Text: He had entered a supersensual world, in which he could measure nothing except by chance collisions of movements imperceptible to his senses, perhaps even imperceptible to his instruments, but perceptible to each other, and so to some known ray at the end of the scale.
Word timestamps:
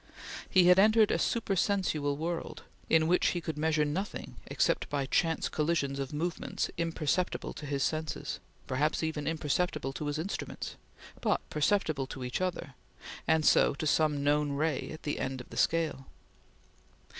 He 0.49 0.65
had 0.65 0.79
entered 0.79 1.11
a 1.11 1.19
supersensual 1.19 2.17
world, 2.17 2.63
in 2.89 3.05
which 3.05 3.27
he 3.27 3.39
could 3.39 3.55
measure 3.55 3.85
nothing 3.85 4.35
except 4.47 4.89
by 4.89 5.05
chance 5.05 5.47
collisions 5.47 5.99
of 5.99 6.11
movements 6.11 6.71
imperceptible 6.75 7.53
to 7.53 7.67
his 7.67 7.83
senses, 7.83 8.39
perhaps 8.65 9.03
even 9.03 9.27
imperceptible 9.27 9.93
to 9.93 10.07
his 10.07 10.17
instruments, 10.17 10.75
but 11.21 11.39
perceptible 11.51 12.07
to 12.07 12.23
each 12.23 12.41
other, 12.41 12.73
and 13.27 13.45
so 13.45 13.75
to 13.75 13.85
some 13.85 14.23
known 14.23 14.53
ray 14.53 14.89
at 14.91 15.03
the 15.03 15.19
end 15.19 15.39
of 15.39 15.51
the 15.51 15.55
scale. 15.57 16.07